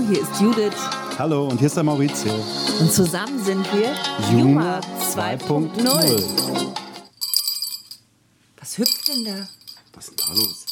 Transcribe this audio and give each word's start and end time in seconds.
Hallo, 0.00 0.08
hier 0.08 0.22
ist 0.22 0.40
Judith. 0.40 0.76
Hallo, 1.18 1.48
und 1.48 1.58
hier 1.58 1.66
ist 1.66 1.76
der 1.76 1.82
Maurizio. 1.82 2.32
Und 2.80 2.90
zusammen 2.90 3.38
sind 3.44 3.66
wir 3.74 3.92
Juma 4.32 4.80
2.0. 5.14 6.74
Was 8.58 8.78
hüpft 8.78 9.08
denn 9.08 9.24
da? 9.26 9.46
Was 9.92 10.08
ist 10.08 10.18
denn 10.18 10.26
da 10.26 10.32
los? 10.32 10.64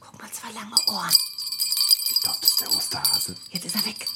Guck 0.00 0.20
mal, 0.20 0.28
zwei 0.32 0.48
lange 0.52 0.74
Ohren. 0.88 1.14
Ich 2.10 2.20
glaube, 2.20 2.38
das 2.40 2.50
ist 2.50 2.60
der 2.62 2.68
Osterhase. 2.76 3.34
Jetzt 3.50 3.64
ist 3.64 3.76
er 3.76 3.86
weg. 3.86 4.08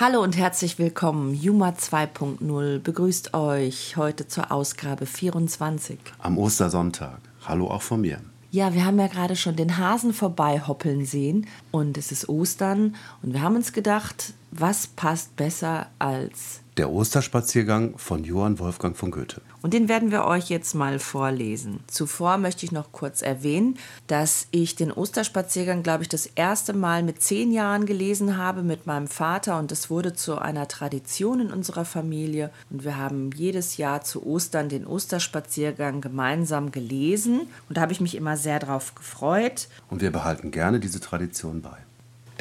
Hallo 0.00 0.22
und 0.22 0.38
herzlich 0.38 0.78
willkommen. 0.78 1.34
Juma 1.34 1.70
2.0 1.70 2.78
begrüßt 2.78 3.34
euch 3.34 3.98
heute 3.98 4.26
zur 4.26 4.50
Ausgabe 4.50 5.04
24. 5.04 5.98
Am 6.18 6.38
Ostersonntag. 6.38 7.18
Hallo 7.44 7.68
auch 7.68 7.82
von 7.82 8.00
mir. 8.00 8.22
Ja, 8.54 8.74
wir 8.74 8.84
haben 8.84 8.98
ja 8.98 9.06
gerade 9.06 9.34
schon 9.34 9.56
den 9.56 9.78
Hasen 9.78 10.12
vorbeihoppeln 10.12 11.06
sehen 11.06 11.46
und 11.70 11.96
es 11.96 12.12
ist 12.12 12.28
Ostern 12.28 12.96
und 13.22 13.32
wir 13.32 13.40
haben 13.40 13.56
uns 13.56 13.72
gedacht, 13.72 14.34
was 14.52 14.86
passt 14.86 15.34
besser 15.36 15.86
als 15.98 16.60
Der 16.76 16.90
Osterspaziergang 16.90 17.96
von 17.96 18.22
Johann 18.22 18.58
Wolfgang 18.58 18.94
von 18.96 19.10
Goethe. 19.10 19.40
Und 19.62 19.72
den 19.72 19.88
werden 19.88 20.10
wir 20.10 20.24
euch 20.24 20.50
jetzt 20.50 20.74
mal 20.74 20.98
vorlesen. 20.98 21.80
Zuvor 21.86 22.36
möchte 22.36 22.66
ich 22.66 22.72
noch 22.72 22.92
kurz 22.92 23.22
erwähnen, 23.22 23.78
dass 24.08 24.48
ich 24.50 24.76
den 24.76 24.92
Osterspaziergang, 24.92 25.82
glaube 25.82 26.02
ich, 26.02 26.08
das 26.08 26.26
erste 26.26 26.74
Mal 26.74 27.02
mit 27.02 27.22
zehn 27.22 27.50
Jahren 27.50 27.86
gelesen 27.86 28.36
habe 28.36 28.62
mit 28.62 28.86
meinem 28.86 29.06
Vater 29.06 29.58
und 29.58 29.72
es 29.72 29.88
wurde 29.88 30.12
zu 30.12 30.38
einer 30.38 30.68
Tradition 30.68 31.40
in 31.40 31.50
unserer 31.50 31.86
Familie. 31.86 32.50
Und 32.68 32.84
wir 32.84 32.98
haben 32.98 33.30
jedes 33.34 33.78
Jahr 33.78 34.02
zu 34.02 34.26
Ostern 34.26 34.68
den 34.68 34.86
Osterspaziergang 34.86 36.02
gemeinsam 36.02 36.72
gelesen 36.72 37.48
und 37.68 37.78
da 37.78 37.80
habe 37.80 37.92
ich 37.92 38.02
mich 38.02 38.16
immer 38.16 38.36
sehr 38.36 38.58
drauf 38.58 38.94
gefreut. 38.94 39.68
Und 39.88 40.02
wir 40.02 40.10
behalten 40.10 40.50
gerne 40.50 40.78
diese 40.78 41.00
Tradition 41.00 41.62
bei. 41.62 41.78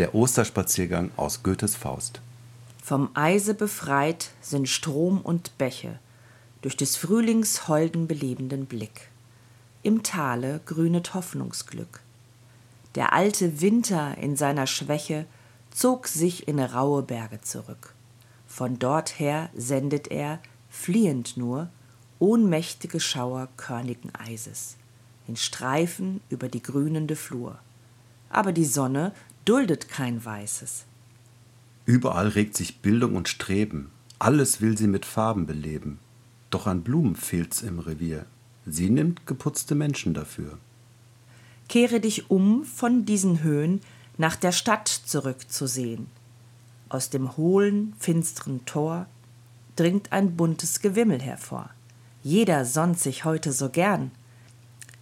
Der 0.01 0.15
Osterspaziergang 0.15 1.11
aus 1.15 1.43
Goethes 1.43 1.75
Faust. 1.75 2.21
Vom 2.83 3.09
Eise 3.13 3.53
befreit 3.53 4.31
sind 4.41 4.67
Strom 4.67 5.21
und 5.21 5.55
Bäche, 5.59 5.99
durch 6.63 6.75
des 6.75 6.97
Frühlings 6.97 7.67
holden 7.67 8.07
belebenden 8.07 8.65
Blick. 8.65 9.09
Im 9.83 10.01
Tale 10.01 10.59
grünet 10.65 11.13
Hoffnungsglück. 11.13 11.99
Der 12.95 13.13
alte 13.13 13.61
Winter 13.61 14.17
in 14.17 14.35
seiner 14.35 14.65
Schwäche 14.65 15.27
zog 15.69 16.07
sich 16.07 16.47
in 16.47 16.59
raue 16.59 17.03
Berge 17.03 17.39
zurück. 17.41 17.93
Von 18.47 18.79
dort 18.79 19.19
her 19.19 19.51
sendet 19.55 20.07
er, 20.07 20.39
fliehend 20.71 21.37
nur, 21.37 21.69
ohnmächtige 22.17 22.99
Schauer 22.99 23.49
körnigen 23.55 24.11
Eises, 24.15 24.77
in 25.27 25.35
Streifen 25.35 26.21
über 26.31 26.49
die 26.49 26.63
grünende 26.63 27.15
Flur. 27.15 27.59
Aber 28.31 28.51
die 28.51 28.65
Sonne 28.65 29.11
duldet 29.45 29.89
kein 29.89 30.23
Weißes. 30.23 30.85
Überall 31.85 32.27
regt 32.27 32.55
sich 32.55 32.79
Bildung 32.79 33.15
und 33.15 33.27
Streben. 33.27 33.91
Alles 34.19 34.61
will 34.61 34.77
sie 34.77 34.87
mit 34.87 35.05
Farben 35.05 35.45
beleben. 35.45 35.99
Doch 36.49 36.67
an 36.67 36.83
Blumen 36.83 37.15
fehlt's 37.15 37.61
im 37.61 37.79
Revier. 37.79 38.25
Sie 38.65 38.89
nimmt 38.89 39.25
geputzte 39.25 39.73
Menschen 39.73 40.13
dafür. 40.13 40.57
Kehre 41.67 41.99
dich 41.99 42.29
um 42.29 42.65
von 42.65 43.05
diesen 43.05 43.41
Höhen 43.43 43.81
nach 44.17 44.35
der 44.35 44.51
Stadt 44.51 44.87
zurückzusehen. 44.87 46.07
Aus 46.89 47.09
dem 47.09 47.37
hohlen, 47.37 47.93
finsteren 47.97 48.65
Tor 48.65 49.07
dringt 49.75 50.11
ein 50.11 50.35
buntes 50.35 50.81
Gewimmel 50.81 51.21
hervor. 51.21 51.69
Jeder 52.21 52.65
sonnt 52.65 52.99
sich 52.99 53.25
heute 53.25 53.51
so 53.51 53.69
gern. 53.69 54.11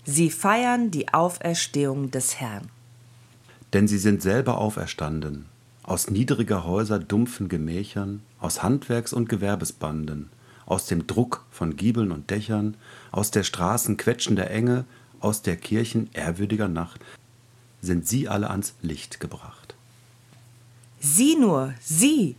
Sie 0.05 0.29
feiern 0.29 0.91
die 0.91 1.13
Auferstehung 1.13 2.11
des 2.11 2.39
Herrn. 2.39 2.69
Denn 3.73 3.87
sie 3.87 3.97
sind 3.97 4.21
selber 4.21 4.57
auferstanden, 4.57 5.45
aus 5.83 6.09
niedriger 6.09 6.65
Häuser 6.65 6.99
dumpfen 6.99 7.49
Gemächern, 7.49 8.21
aus 8.39 8.61
Handwerks- 8.63 9.13
und 9.13 9.29
Gewerbesbanden, 9.29 10.29
aus 10.65 10.85
dem 10.85 11.07
Druck 11.07 11.45
von 11.51 11.75
Giebeln 11.75 12.11
und 12.11 12.29
Dächern, 12.29 12.77
aus 13.11 13.31
der 13.31 13.43
Straßen 13.43 13.97
quetschender 13.97 14.49
Enge, 14.49 14.85
aus 15.19 15.41
der 15.41 15.57
Kirchen 15.57 16.09
ehrwürdiger 16.13 16.67
Nacht, 16.67 17.01
sind 17.81 18.07
sie 18.07 18.27
alle 18.27 18.49
ans 18.49 18.73
Licht 18.81 19.19
gebracht. 19.19 19.75
Sieh 20.99 21.35
nur, 21.35 21.73
sieh, 21.81 22.35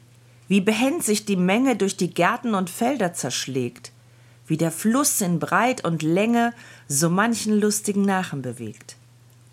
wie 0.49 0.61
behend 0.61 1.03
sich 1.03 1.25
die 1.25 1.37
Menge 1.37 1.77
durch 1.77 1.97
die 1.97 2.13
Gärten 2.13 2.55
und 2.55 2.71
Felder 2.71 3.15
zerschlägt, 3.15 3.93
wie 4.47 4.57
der 4.57 4.71
Fluss 4.71 5.21
in 5.21 5.39
Breit 5.39 5.85
und 5.85 6.03
Länge 6.03 6.53
so 6.89 7.09
manchen 7.09 7.59
lustigen 7.59 8.03
Nachen 8.03 8.43
bewegt. 8.43 8.97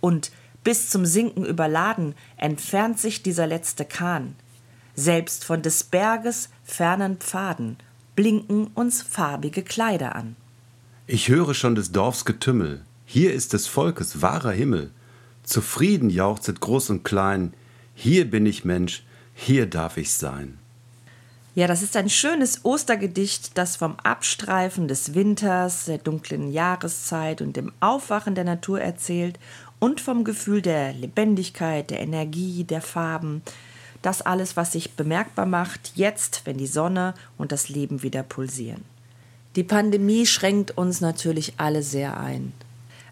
Und 0.01 0.31
bis 0.67 0.89
zum 0.89 1.05
Sinken 1.05 1.45
überladen 1.45 2.13
entfernt 2.35 2.99
sich 2.99 3.23
dieser 3.23 3.47
letzte 3.47 3.85
Kahn. 3.85 4.35
Selbst 4.95 5.45
von 5.45 5.61
des 5.61 5.85
Berges 5.85 6.49
fernen 6.65 7.15
Pfaden 7.19 7.77
blinken 8.17 8.67
uns 8.73 9.01
farbige 9.01 9.63
Kleider 9.63 10.13
an. 10.13 10.35
Ich 11.05 11.29
höre 11.29 11.53
schon 11.53 11.75
des 11.75 11.93
Dorfs 11.93 12.25
Getümmel, 12.25 12.81
hier 13.05 13.33
ist 13.33 13.53
des 13.53 13.65
Volkes 13.65 14.21
wahrer 14.21 14.51
Himmel. 14.51 14.91
Zufrieden 15.43 16.09
jauchzet 16.09 16.59
groß 16.59 16.89
und 16.89 17.05
klein, 17.05 17.53
hier 17.95 18.29
bin 18.29 18.45
ich 18.45 18.65
Mensch, 18.65 19.05
hier 19.33 19.67
darf 19.67 19.95
ich 19.95 20.11
sein. 20.11 20.59
Ja, 21.57 21.65
das 21.65 21.81
ist 21.81 21.97
ein 21.97 22.07
schönes 22.07 22.65
Ostergedicht, 22.65 23.57
das 23.57 23.77
vom 23.77 23.95
Abstreifen 24.03 24.87
des 24.87 25.15
Winters, 25.15 25.85
der 25.85 25.97
dunklen 25.97 26.51
Jahreszeit 26.51 27.41
und 27.41 27.55
dem 27.55 27.71
Aufwachen 27.79 28.35
der 28.35 28.43
Natur 28.43 28.79
erzählt 28.79 29.39
und 29.79 30.01
vom 30.01 30.23
Gefühl 30.23 30.61
der 30.61 30.93
Lebendigkeit, 30.93 31.89
der 31.89 31.99
Energie, 31.99 32.63
der 32.63 32.81
Farben. 32.81 33.41
Das 34.01 34.21
alles, 34.21 34.55
was 34.55 34.71
sich 34.71 34.93
bemerkbar 34.93 35.45
macht, 35.45 35.93
jetzt, 35.95 36.41
wenn 36.45 36.57
die 36.57 36.67
Sonne 36.67 37.13
und 37.37 37.51
das 37.51 37.69
Leben 37.69 38.03
wieder 38.03 38.23
pulsieren. 38.23 38.83
Die 39.55 39.63
Pandemie 39.63 40.25
schränkt 40.25 40.77
uns 40.77 41.01
natürlich 41.01 41.53
alle 41.57 41.81
sehr 41.81 42.19
ein. 42.19 42.53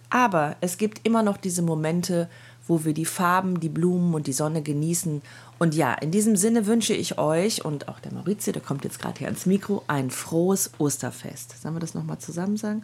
Aber 0.09 0.55
es 0.61 0.77
gibt 0.77 1.05
immer 1.05 1.23
noch 1.23 1.37
diese 1.37 1.63
Momente, 1.63 2.29
wo 2.67 2.85
wir 2.85 2.93
die 2.93 3.05
Farben, 3.05 3.59
die 3.59 3.69
Blumen 3.69 4.13
und 4.13 4.27
die 4.27 4.33
Sonne 4.33 4.61
genießen. 4.61 5.21
Und 5.59 5.75
ja, 5.75 5.93
in 5.93 6.11
diesem 6.11 6.35
Sinne 6.35 6.65
wünsche 6.65 6.93
ich 6.93 7.17
euch 7.17 7.65
und 7.65 7.87
auch 7.87 7.99
der 7.99 8.13
Maurizio, 8.13 8.53
der 8.53 8.61
kommt 8.61 8.83
jetzt 8.83 8.99
gerade 8.99 9.19
hier 9.19 9.27
ans 9.27 9.45
Mikro, 9.45 9.83
ein 9.87 10.09
frohes 10.09 10.71
Osterfest. 10.77 11.61
Sollen 11.61 11.75
wir 11.75 11.79
das 11.79 11.93
nochmal 11.93 12.19
zusammen 12.19 12.57
sagen? 12.57 12.83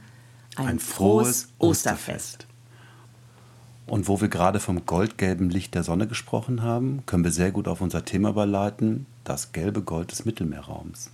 Ein, 0.56 0.80
frohes 0.80 1.50
Osterfest. 1.60 2.46
Und 3.92 4.08
wo 4.08 4.22
wir 4.22 4.30
gerade 4.30 4.62
vom 4.62 4.86
goldgelben 4.86 5.50
Licht 5.50 5.76
der 5.76 5.84
Sonne 5.84 6.08
gesprochen 6.08 6.64
haben, 6.64 7.04
können 7.08 7.26
wir 7.26 7.32
sehr 7.34 7.52
gut 7.52 7.68
auf 7.68 7.82
unser 7.82 8.06
Thema 8.06 8.30
überleiten, 8.30 9.06
das 9.26 9.52
gelbe 9.52 9.82
Gold 9.82 10.14
des 10.14 10.24
Mittelmeerraums. 10.24 11.10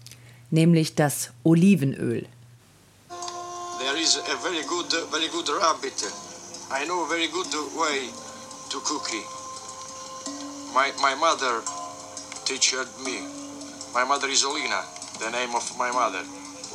Nämlich 0.52 0.94
das 0.94 1.32
Olivenöl. 1.44 2.28
There 3.80 4.00
is 4.00 4.20
a 4.20 4.38
very 4.44 4.62
good, 4.70 4.94
very 5.10 5.28
good 5.30 5.50
rabbit. 5.60 6.06
I 6.70 6.86
know 6.86 7.04
a 7.04 7.10
very 7.10 7.28
good 7.30 7.52
way 7.76 8.14
to 8.70 8.80
cook 8.82 9.10
it. 9.12 9.26
My, 10.76 10.94
my 11.02 11.16
mother 11.20 11.64
teached 12.46 12.76
me. 13.04 13.26
My 13.96 14.06
mother 14.06 14.30
is 14.30 14.46
Olina, 14.46 14.86
the 15.18 15.32
name 15.32 15.56
of 15.56 15.66
my 15.80 15.90
mother. 15.90 16.22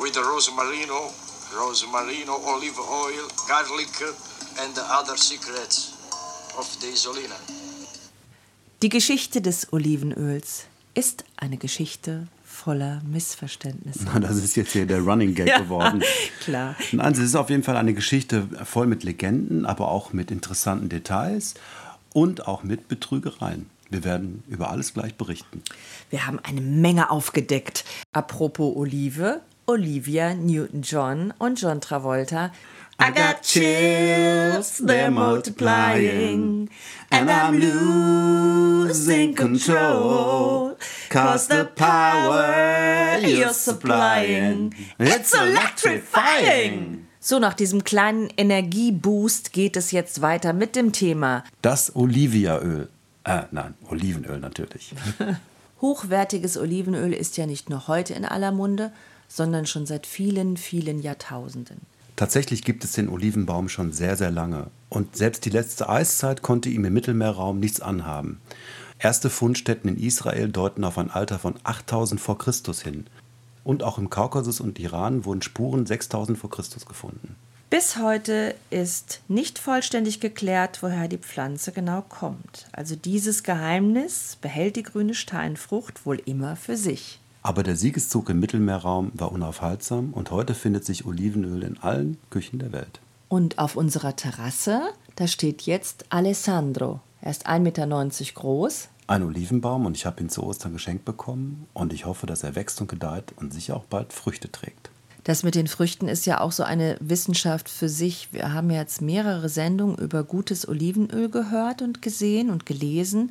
With 0.01 0.15
the 0.15 0.23
rosmarino, 0.23 1.13
rosmarino, 1.55 2.45
olive 2.45 2.81
oil, 2.91 3.29
garlic, 3.47 4.03
and 4.59 4.75
the 4.75 4.83
other 4.83 5.17
secrets. 5.17 5.92
Die 8.83 8.89
Geschichte 8.89 9.41
des 9.41 9.73
Olivenöls 9.73 10.65
ist 10.95 11.25
eine 11.37 11.57
Geschichte 11.57 12.27
voller 12.45 13.01
Missverständnisse. 13.05 14.01
Na, 14.05 14.21
Das 14.21 14.37
ist 14.37 14.57
jetzt 14.57 14.73
hier 14.73 14.87
der 14.87 15.01
Running 15.01 15.35
Gag 15.35 15.57
geworden. 15.57 16.03
Klar. 16.45 16.77
Nein, 16.93 17.13
es 17.13 17.19
ist 17.19 17.35
auf 17.35 17.49
jeden 17.51 17.63
Fall 17.63 17.77
eine 17.77 17.95
Geschichte 17.95 18.47
voll 18.65 18.87
mit 18.87 19.03
Legenden, 19.05 19.65
aber 19.67 19.89
auch 19.89 20.13
mit 20.13 20.31
interessanten 20.31 20.89
Details 20.89 21.55
und 22.13 22.47
auch 22.47 22.63
mit 22.63 22.89
Betrügereien. 22.89 23.71
Wir 23.91 24.05
werden 24.05 24.43
über 24.49 24.71
alles 24.71 24.95
gleich 24.95 25.15
berichten. 25.15 25.63
Wir 26.11 26.27
haben 26.27 26.39
eine 26.41 26.61
Menge 26.61 27.11
aufgedeckt. 27.11 27.85
Apropos 28.13 28.75
Olive, 28.77 29.41
Olivia 29.67 30.35
Newton-John 30.35 31.33
und 31.39 31.61
John 31.61 31.81
Travolta. 31.81 32.53
I 33.03 33.11
got 33.11 33.43
chills, 33.43 34.79
they're 34.79 35.11
multiplying, 35.11 36.71
and 37.11 37.29
I'm 37.29 37.59
losing 37.59 39.35
control. 39.35 40.77
Cause 41.11 41.49
the 41.49 41.65
power 41.75 43.19
you're 43.21 43.53
supplying, 43.53 44.73
it's 45.01 45.35
electrifying. 45.35 47.09
So, 47.19 47.41
nach 47.41 47.55
diesem 47.55 47.83
kleinen 47.83 48.31
Energieboost 48.37 49.53
geht 49.53 49.77
es 49.77 49.91
jetzt 49.91 50.23
weiter 50.23 50.53
mit 50.53 50.77
dem 50.77 50.93
Thema 50.93 51.43
Das 51.61 51.97
Oliviaöl. 51.97 52.89
Äh, 53.25 53.43
nein, 53.51 53.75
Olivenöl 53.91 54.39
natürlich. 54.39 54.95
Hochwertiges 55.81 56.57
Olivenöl 56.57 57.13
ist 57.13 57.37
ja 57.37 57.47
nicht 57.47 57.69
nur 57.69 57.89
heute 57.89 58.15
in 58.15 58.25
aller 58.25 58.53
Munde, 58.53 58.93
sondern 59.27 59.67
schon 59.67 59.87
seit 59.87 60.07
vielen, 60.07 60.57
vielen 60.57 61.03
Jahrtausenden. 61.03 61.81
Tatsächlich 62.17 62.63
gibt 62.63 62.85
es 62.85 62.93
den 62.93 63.09
Olivenbaum 63.09 63.69
schon 63.69 63.93
sehr, 63.93 64.17
sehr 64.17 64.31
lange. 64.31 64.67
Und 64.89 65.17
selbst 65.17 65.45
die 65.45 65.51
letzte 65.51 65.89
Eiszeit 65.89 66.43
konnte 66.43 66.69
ihm 66.69 66.85
im 66.85 66.93
Mittelmeerraum 66.93 67.59
nichts 67.59 67.81
anhaben. 67.81 68.41
Erste 68.99 69.31
Fundstätten 69.31 69.89
in 69.89 69.99
Israel 69.99 70.49
deuten 70.49 70.85
auf 70.85 70.99
ein 70.99 71.11
Alter 71.11 71.39
von 71.39 71.55
8000 71.65 72.21
vor 72.21 72.39
Christus 72.39 72.83
hin. 72.83 73.07
Und 73.65 73.83
auch 73.83 73.99
im 73.99 74.11
Kaukasus 74.11 74.61
und 74.61 74.79
Iran 74.79 75.25
wurden 75.25 75.43
Spuren 75.43 75.87
6000 75.87 76.39
vor 76.39 76.51
Christus 76.51 76.87
gefunden. 76.87 77.37
Bis 77.73 77.97
heute 77.97 78.55
ist 78.69 79.23
nicht 79.29 79.59
vollständig 79.59 80.21
geklärt, 80.21 80.83
woher 80.83 81.09
die 81.09 81.17
Pflanze 81.17 81.73
genau 81.73 82.03
kommt. 82.03 82.67
Also 82.73 82.97
dieses 82.97 83.45
Geheimnis 83.45 84.37
behält 84.43 84.77
die 84.77 84.83
grüne 84.83 85.15
Steinfrucht 85.15 86.05
wohl 86.05 86.21
immer 86.27 86.55
für 86.57 86.77
sich. 86.77 87.22
Aber 87.43 87.65
der 87.65 87.75
Siegeszug 87.75 88.29
im 88.29 88.39
Mittelmeerraum 88.39 89.11
war 89.15 89.33
unaufhaltsam 89.33 90.13
und 90.13 90.31
heute 90.31 90.55
findet 90.55 90.85
sich 90.85 91.05
Olivenöl 91.05 91.65
in 91.65 91.79
allen 91.79 92.17
Küchen 92.31 92.61
der 92.61 92.73
Welt. 92.73 93.01
Und 93.29 93.59
auf 93.59 93.77
unserer 93.77 94.15
Terrasse, 94.15 94.81
da 95.17 95.27
steht 95.27 95.63
jetzt 95.63 96.05
Alessandro. 96.11 97.01
Er 97.21 97.33
ist 97.33 97.49
1,90 97.49 97.61
Meter 97.61 98.33
groß. 98.35 98.89
Ein 99.09 99.25
Olivenbaum 99.25 99.87
und 99.87 99.97
ich 99.97 100.07
habe 100.07 100.23
ihn 100.23 100.29
zu 100.29 100.45
Ostern 100.45 100.73
geschenkt 100.73 101.05
bekommen 101.05 101.67
und 101.75 101.93
ich 101.93 102.07
hoffe, 102.07 102.27
dass 102.27 102.45
er 102.45 102.55
wächst 102.55 102.81
und 102.81 102.87
gedeiht 102.87 103.33
und 103.37 103.53
sicher 103.53 103.77
auch 103.77 103.85
bald 103.85 104.13
Früchte 104.13 104.51
trägt. 104.51 104.91
Das 105.25 105.43
mit 105.43 105.55
den 105.55 105.67
Früchten 105.67 106.09
ist 106.09 106.27
ja 106.27 106.41
auch 106.41 106.53
so 106.53 106.63
eine 106.63 106.97
Wissenschaft 107.01 107.69
für 107.69 107.89
sich. 107.89 108.33
Wir 108.33 108.53
haben 108.53 108.71
jetzt 108.71 109.03
mehrere 109.03 109.49
Sendungen 109.49 109.97
über 109.97 110.25
gutes 110.25 110.69
Olivenöl 110.69 111.29
gehört 111.29 111.83
und 111.83 112.03
gesehen 112.03 112.51
und 112.51 112.67
gelesen. 112.67 113.31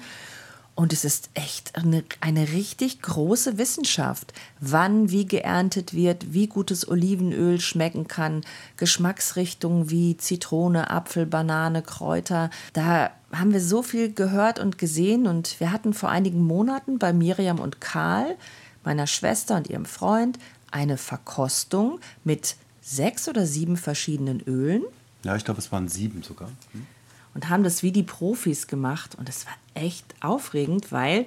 Und 0.74 0.94
es 0.94 1.04
ist 1.04 1.30
echt 1.34 1.76
eine, 1.76 2.04
eine 2.22 2.54
richtig 2.54 3.02
große 3.02 3.58
Wissenschaft, 3.58 4.34
wann 4.60 5.12
wie 5.12 5.26
geerntet 5.26 5.94
wird, 5.94 6.34
wie 6.34 6.48
gutes 6.48 6.88
Olivenöl 6.88 7.60
schmecken 7.60 8.08
kann, 8.08 8.42
Geschmacksrichtungen 8.78 9.90
wie 9.90 10.16
Zitrone, 10.18 10.90
Apfel, 10.90 11.26
Banane, 11.26 11.82
Kräuter. 11.82 12.50
Da 12.74 13.12
haben 13.34 13.52
wir 13.52 13.62
so 13.62 13.84
viel 13.84 14.14
gehört 14.14 14.60
und 14.60 14.78
gesehen. 14.78 15.28
Und 15.28 15.60
wir 15.60 15.72
hatten 15.72 15.94
vor 15.94 16.10
einigen 16.10 16.42
Monaten 16.42 17.00
bei 17.00 17.12
Miriam 17.12 17.60
und 17.60 17.82
Karl, 17.82 18.38
meiner 18.84 19.08
Schwester 19.08 19.58
und 19.58 19.70
ihrem 19.70 19.86
Freund, 19.86 20.40
eine 20.72 20.98
Verkostung 20.98 22.00
mit 22.24 22.56
sechs 22.82 23.28
oder 23.28 23.46
sieben 23.46 23.76
verschiedenen 23.76 24.40
Ölen. 24.40 24.84
Ja, 25.24 25.36
ich 25.36 25.44
glaube, 25.44 25.60
es 25.60 25.72
waren 25.72 25.90
sieben 25.90 26.24
sogar. 26.24 26.48
Hm 26.72 26.88
und 27.34 27.50
haben 27.50 27.64
das 27.64 27.84
wie 27.84 27.92
die 27.92 28.04
Profis 28.04 28.68
gemacht. 28.68 29.16
Und 29.16 29.30
es 29.30 29.46
war 29.46 29.54
echt 29.74 30.06
aufregend, 30.22 30.92
weil 30.92 31.26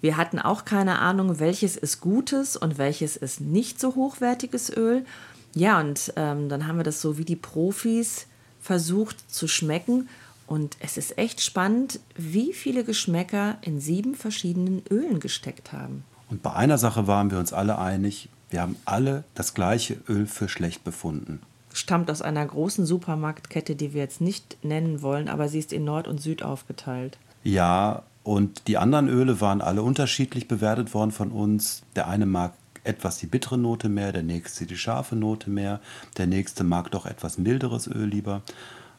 wir 0.00 0.16
hatten 0.16 0.38
auch 0.38 0.64
keine 0.64 0.98
Ahnung, 0.98 1.40
welches 1.40 1.76
ist 1.76 2.00
gutes 2.00 2.56
und 2.56 2.78
welches 2.78 3.16
ist 3.16 3.40
nicht 3.40 3.80
so 3.80 3.94
hochwertiges 3.94 4.74
Öl. 4.74 5.04
Ja, 5.54 5.80
und 5.80 6.12
ähm, 6.16 6.48
dann 6.48 6.66
haben 6.66 6.76
wir 6.76 6.84
das 6.84 7.00
so 7.00 7.18
wie 7.18 7.24
die 7.24 7.36
Profis 7.36 8.26
versucht 8.60 9.32
zu 9.32 9.48
schmecken. 9.48 10.08
Und 10.46 10.76
es 10.80 10.96
ist 10.96 11.18
echt 11.18 11.40
spannend, 11.40 12.00
wie 12.16 12.52
viele 12.52 12.82
Geschmäcker 12.84 13.58
in 13.62 13.80
sieben 13.80 14.14
verschiedenen 14.14 14.82
Ölen 14.90 15.20
gesteckt 15.20 15.72
haben. 15.72 16.04
Und 16.28 16.42
bei 16.42 16.52
einer 16.52 16.78
Sache 16.78 17.06
waren 17.06 17.30
wir 17.30 17.38
uns 17.38 17.52
alle 17.52 17.78
einig, 17.78 18.28
wir 18.50 18.62
haben 18.62 18.76
alle 18.84 19.24
das 19.34 19.54
gleiche 19.54 19.98
Öl 20.08 20.26
für 20.26 20.48
schlecht 20.48 20.82
befunden 20.82 21.40
stammt 21.72 22.10
aus 22.10 22.22
einer 22.22 22.44
großen 22.44 22.86
Supermarktkette, 22.86 23.76
die 23.76 23.92
wir 23.94 24.02
jetzt 24.02 24.20
nicht 24.20 24.58
nennen 24.62 25.02
wollen, 25.02 25.28
aber 25.28 25.48
sie 25.48 25.58
ist 25.58 25.72
in 25.72 25.84
Nord 25.84 26.08
und 26.08 26.20
Süd 26.20 26.42
aufgeteilt. 26.42 27.18
Ja, 27.42 28.02
und 28.22 28.68
die 28.68 28.76
anderen 28.76 29.08
Öle 29.08 29.40
waren 29.40 29.60
alle 29.60 29.82
unterschiedlich 29.82 30.48
bewertet 30.48 30.94
worden 30.94 31.10
von 31.10 31.30
uns. 31.30 31.82
Der 31.96 32.08
eine 32.08 32.26
mag 32.26 32.52
etwas 32.84 33.18
die 33.18 33.26
bittere 33.26 33.58
Note 33.58 33.88
mehr, 33.88 34.12
der 34.12 34.22
nächste 34.22 34.66
die 34.66 34.76
scharfe 34.76 35.16
Note 35.16 35.50
mehr, 35.50 35.80
der 36.16 36.26
nächste 36.26 36.64
mag 36.64 36.90
doch 36.90 37.06
etwas 37.06 37.38
milderes 37.38 37.86
Öl 37.86 38.06
lieber. 38.06 38.42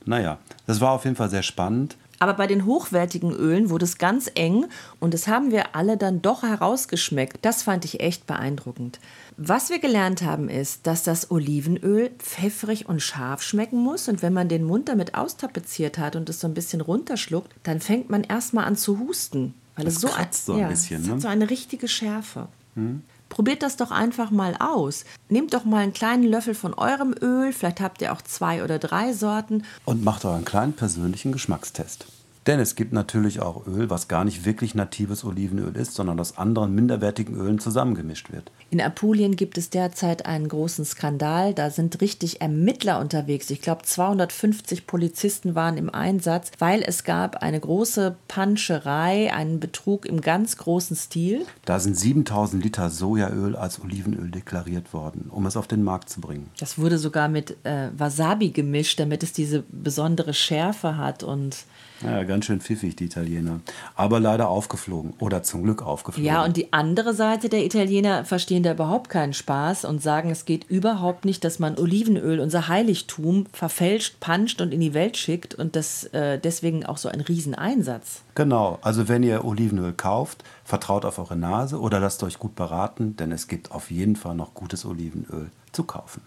Naja, 0.05 0.37
das 0.67 0.81
war 0.81 0.91
auf 0.91 1.03
jeden 1.03 1.15
Fall 1.15 1.29
sehr 1.29 1.43
spannend. 1.43 1.97
Aber 2.21 2.35
bei 2.35 2.45
den 2.45 2.67
hochwertigen 2.67 3.31
Ölen 3.31 3.71
wurde 3.71 3.85
es 3.85 3.97
ganz 3.97 4.29
eng 4.35 4.67
und 4.99 5.15
das 5.15 5.27
haben 5.27 5.49
wir 5.49 5.75
alle 5.75 5.97
dann 5.97 6.21
doch 6.21 6.43
herausgeschmeckt. 6.43 7.39
Das 7.41 7.63
fand 7.63 7.83
ich 7.83 7.99
echt 7.99 8.27
beeindruckend. 8.27 8.99
Was 9.37 9.71
wir 9.71 9.79
gelernt 9.79 10.21
haben, 10.21 10.47
ist, 10.47 10.85
dass 10.85 11.01
das 11.01 11.31
Olivenöl 11.31 12.11
pfeffrig 12.19 12.87
und 12.87 13.01
scharf 13.01 13.41
schmecken 13.41 13.79
muss. 13.79 14.07
Und 14.07 14.21
wenn 14.21 14.33
man 14.33 14.49
den 14.49 14.63
Mund 14.63 14.87
damit 14.87 15.15
austapeziert 15.15 15.97
hat 15.97 16.15
und 16.15 16.29
es 16.29 16.39
so 16.39 16.45
ein 16.45 16.53
bisschen 16.53 16.81
runterschluckt, 16.81 17.55
dann 17.63 17.79
fängt 17.79 18.11
man 18.11 18.23
erstmal 18.23 18.65
an 18.65 18.75
zu 18.75 18.99
husten. 18.99 19.55
Weil 19.75 19.85
das 19.85 19.95
es 19.95 20.01
so, 20.01 20.07
kratzt 20.09 20.45
so 20.45 20.53
ein 20.53 20.59
ja, 20.59 20.67
bisschen. 20.67 21.01
Es 21.01 21.07
ne? 21.07 21.13
hat 21.13 21.21
so 21.21 21.27
eine 21.27 21.49
richtige 21.49 21.87
Schärfe. 21.87 22.49
Hm? 22.75 23.01
Probiert 23.31 23.63
das 23.63 23.77
doch 23.77 23.91
einfach 23.91 24.29
mal 24.29 24.57
aus. 24.59 25.05
Nehmt 25.29 25.53
doch 25.53 25.63
mal 25.63 25.77
einen 25.77 25.93
kleinen 25.93 26.23
Löffel 26.23 26.53
von 26.53 26.73
eurem 26.73 27.15
Öl, 27.21 27.53
vielleicht 27.53 27.79
habt 27.79 28.01
ihr 28.01 28.11
auch 28.11 28.21
zwei 28.21 28.61
oder 28.61 28.77
drei 28.77 29.13
Sorten. 29.13 29.63
Und 29.85 30.03
macht 30.03 30.25
euren 30.25 30.43
kleinen 30.43 30.73
persönlichen 30.73 31.31
Geschmackstest. 31.31 32.05
Denn 32.47 32.59
es 32.59 32.75
gibt 32.75 32.91
natürlich 32.91 33.39
auch 33.39 33.67
Öl, 33.67 33.91
was 33.91 34.07
gar 34.07 34.23
nicht 34.23 34.45
wirklich 34.45 34.73
natives 34.73 35.23
Olivenöl 35.23 35.75
ist, 35.75 35.93
sondern 35.93 36.19
aus 36.19 36.39
anderen 36.39 36.73
minderwertigen 36.73 37.35
Ölen 37.35 37.59
zusammengemischt 37.59 38.31
wird. 38.31 38.51
In 38.71 38.81
Apulien 38.81 39.35
gibt 39.35 39.59
es 39.59 39.69
derzeit 39.69 40.25
einen 40.25 40.47
großen 40.47 40.83
Skandal. 40.85 41.53
Da 41.53 41.69
sind 41.69 42.01
richtig 42.01 42.41
Ermittler 42.41 42.99
unterwegs. 42.99 43.49
Ich 43.51 43.61
glaube, 43.61 43.83
250 43.83 44.87
Polizisten 44.87 45.53
waren 45.53 45.77
im 45.77 45.93
Einsatz, 45.93 46.51
weil 46.57 46.81
es 46.81 47.03
gab 47.03 47.43
eine 47.43 47.59
große 47.59 48.15
Panscherei, 48.27 49.31
einen 49.31 49.59
Betrug 49.59 50.07
im 50.07 50.21
ganz 50.21 50.57
großen 50.57 50.95
Stil. 50.95 51.45
Da 51.65 51.79
sind 51.79 51.95
7000 51.95 52.63
Liter 52.63 52.89
Sojaöl 52.89 53.55
als 53.55 53.79
Olivenöl 53.81 54.31
deklariert 54.31 54.93
worden, 54.93 55.29
um 55.29 55.45
es 55.45 55.55
auf 55.55 55.67
den 55.67 55.83
Markt 55.83 56.09
zu 56.09 56.21
bringen. 56.21 56.49
Das 56.59 56.79
wurde 56.79 56.97
sogar 56.97 57.27
mit 57.27 57.57
äh, 57.65 57.89
Wasabi 57.95 58.49
gemischt, 58.49 58.99
damit 58.99 59.21
es 59.21 59.31
diese 59.31 59.63
besondere 59.69 60.33
Schärfe 60.33 60.97
hat 60.97 61.21
und 61.23 61.57
ja, 62.03 62.23
ganz 62.23 62.45
schön 62.45 62.61
pfiffig, 62.61 62.95
die 62.95 63.05
Italiener. 63.05 63.59
Aber 63.95 64.19
leider 64.19 64.49
aufgeflogen. 64.49 65.13
Oder 65.19 65.43
zum 65.43 65.63
Glück 65.63 65.81
aufgeflogen. 65.81 66.25
Ja, 66.25 66.43
und 66.43 66.57
die 66.57 66.73
andere 66.73 67.13
Seite 67.13 67.49
der 67.49 67.65
Italiener 67.65 68.25
verstehen 68.25 68.63
da 68.63 68.71
überhaupt 68.71 69.09
keinen 69.09 69.33
Spaß 69.33 69.85
und 69.85 70.01
sagen, 70.01 70.29
es 70.29 70.45
geht 70.45 70.69
überhaupt 70.69 71.25
nicht, 71.25 71.43
dass 71.43 71.59
man 71.59 71.77
Olivenöl, 71.77 72.39
unser 72.39 72.67
Heiligtum, 72.67 73.45
verfälscht, 73.53 74.19
panscht 74.19 74.61
und 74.61 74.73
in 74.73 74.79
die 74.79 74.93
Welt 74.93 75.17
schickt. 75.17 75.55
Und 75.55 75.75
das 75.75 76.05
äh, 76.05 76.39
deswegen 76.39 76.85
auch 76.85 76.97
so 76.97 77.09
ein 77.09 77.21
Rieseneinsatz. 77.21 78.21
Genau. 78.35 78.79
Also 78.81 79.07
wenn 79.07 79.23
ihr 79.23 79.45
Olivenöl 79.45 79.93
kauft, 79.93 80.43
vertraut 80.63 81.05
auf 81.05 81.19
eure 81.19 81.35
Nase 81.35 81.79
oder 81.79 81.99
lasst 81.99 82.23
euch 82.23 82.39
gut 82.39 82.55
beraten, 82.55 83.15
denn 83.17 83.31
es 83.31 83.47
gibt 83.47 83.71
auf 83.71 83.91
jeden 83.91 84.15
Fall 84.15 84.35
noch 84.35 84.53
gutes 84.53 84.85
Olivenöl 84.85 85.51
zu 85.71 85.83
kaufen. 85.83 86.21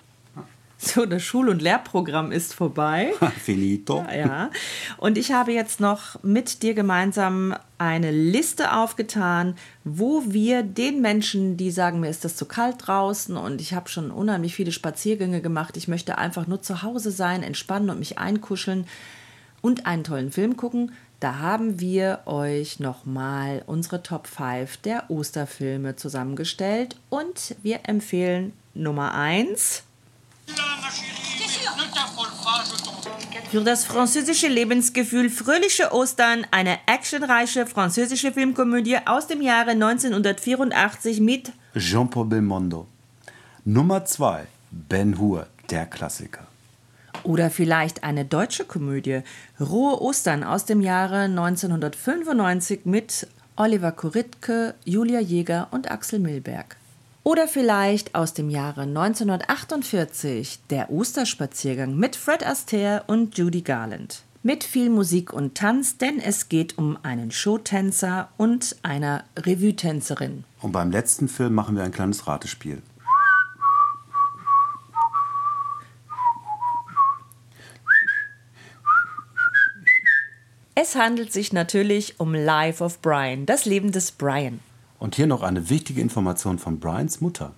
So, 0.78 1.06
das 1.06 1.22
Schul- 1.22 1.48
und 1.48 1.62
Lehrprogramm 1.62 2.32
ist 2.32 2.52
vorbei. 2.52 3.12
Finito. 3.42 4.04
Ja, 4.08 4.14
ja. 4.14 4.50
Und 4.98 5.16
ich 5.16 5.32
habe 5.32 5.52
jetzt 5.52 5.80
noch 5.80 6.22
mit 6.22 6.62
dir 6.62 6.74
gemeinsam 6.74 7.54
eine 7.78 8.10
Liste 8.10 8.72
aufgetan, 8.72 9.56
wo 9.84 10.22
wir 10.26 10.62
den 10.62 11.00
Menschen, 11.00 11.56
die 11.56 11.70
sagen, 11.70 12.00
mir 12.00 12.10
ist 12.10 12.24
das 12.24 12.36
zu 12.36 12.46
kalt 12.46 12.76
draußen 12.86 13.36
und 13.36 13.60
ich 13.60 13.72
habe 13.74 13.88
schon 13.88 14.10
unheimlich 14.10 14.54
viele 14.54 14.72
Spaziergänge 14.72 15.40
gemacht, 15.40 15.76
ich 15.76 15.88
möchte 15.88 16.19
einfach 16.19 16.46
nur 16.46 16.62
zu 16.62 16.82
Hause 16.82 17.10
sein, 17.10 17.43
entspannen 17.43 17.90
und 17.90 17.98
mich 17.98 18.19
einkuscheln 18.19 18.86
und 19.60 19.86
einen 19.86 20.04
tollen 20.04 20.32
Film 20.32 20.56
gucken, 20.56 20.93
da 21.20 21.38
haben 21.38 21.81
wir 21.81 22.20
euch 22.26 22.81
nochmal 22.81 23.62
unsere 23.66 24.02
Top 24.02 24.26
5 24.26 24.76
der 24.78 25.10
Osterfilme 25.10 25.96
zusammengestellt 25.96 26.96
und 27.08 27.56
wir 27.62 27.81
empfehlen 27.84 28.52
Nummer 28.74 29.14
1 29.14 29.84
für 33.50 33.62
das 33.62 33.84
französische 33.84 34.48
Lebensgefühl 34.48 35.31
Fröhliche 35.31 35.93
Ostern 35.93 36.44
eine 36.50 36.79
actionreiche 36.86 37.67
französische 37.67 38.32
Filmkomödie 38.32 38.98
aus 39.06 39.29
dem 39.29 39.41
Jahre 39.43 39.70
1984 39.70 41.20
mit 41.20 41.53
Jean-Paul 41.76 42.26
Belmondo. 42.26 42.88
Nummer 43.64 44.05
2 44.05 44.46
Ben 44.70 45.19
Hur, 45.19 45.46
der 45.70 45.86
Klassiker. 45.86 46.46
Oder 47.22 47.50
vielleicht 47.50 48.03
eine 48.03 48.24
deutsche 48.24 48.64
Komödie 48.64 49.22
Rohe 49.60 50.03
Ostern 50.03 50.43
aus 50.43 50.64
dem 50.64 50.81
Jahre 50.81 51.22
1995 51.22 52.81
mit 52.84 53.29
Oliver 53.56 53.93
Kuritke, 53.93 54.74
Julia 54.84 55.20
Jäger 55.20 55.69
und 55.70 55.91
Axel 55.91 56.19
Milberg. 56.19 56.76
Oder 57.26 57.48
vielleicht 57.48 58.14
aus 58.14 58.34
dem 58.34 58.50
Jahre 58.50 58.82
1948 58.82 60.60
der 60.69 60.90
Osterspaziergang 60.90 61.96
mit 61.96 62.16
Fred 62.16 62.46
Astaire 62.46 63.04
und 63.06 63.38
Judy 63.38 63.62
Garland. 63.62 64.24
Mit 64.43 64.62
viel 64.62 64.90
Musik 64.90 65.32
und 65.32 65.54
Tanz, 65.54 65.96
denn 65.96 66.20
es 66.20 66.50
geht 66.50 66.76
um 66.76 66.98
einen 67.02 67.31
Showtänzer 67.31 68.28
und 68.36 68.76
einer 68.82 69.24
Revue-Tänzerin. 69.38 70.44
Und 70.60 70.72
beim 70.72 70.90
letzten 70.90 71.28
Film 71.28 71.54
machen 71.54 71.76
wir 71.76 71.82
ein 71.82 71.93
kleines 71.93 72.26
Ratespiel. 72.26 72.82
Es 80.74 80.94
handelt 80.94 81.32
sich 81.32 81.54
natürlich 81.54 82.20
um 82.20 82.34
Life 82.34 82.84
of 82.84 83.00
Brian, 83.00 83.46
das 83.46 83.64
Leben 83.64 83.93
des 83.93 84.12
Brian. 84.12 84.60
Und 85.05 85.17
hier 85.17 85.27
noch 85.27 85.43
eine 85.43 85.69
wichtige 85.69 86.01
Information 86.01 86.58
von 86.58 86.81
Brians 86.81 87.20
Mutter. 87.20 87.53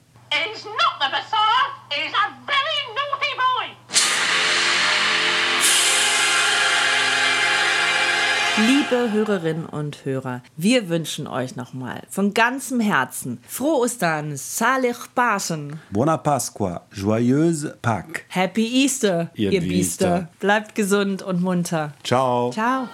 Liebe 8.58 9.12
Hörerinnen 9.12 9.66
und 9.66 10.04
Hörer, 10.04 10.42
wir 10.56 10.88
wünschen 10.88 11.28
euch 11.28 11.54
nochmal 11.54 12.02
von 12.10 12.34
ganzem 12.34 12.80
Herzen 12.80 13.38
frohe 13.46 13.78
Ostern, 13.82 14.36
Salih 14.36 14.96
Pasen, 15.14 15.78
Buona 15.90 16.16
Pasqua, 16.16 16.84
joyeuse 16.92 17.78
Pâques. 17.80 18.22
Happy 18.26 18.82
Easter, 18.82 19.30
Ihr 19.34 19.52
ihr 19.52 19.60
Biester. 19.60 19.68
Biester. 19.68 20.28
Bleibt 20.40 20.74
gesund 20.74 21.22
und 21.22 21.42
munter. 21.42 21.92
Ciao. 22.02 22.50
Ciao. 22.50 22.88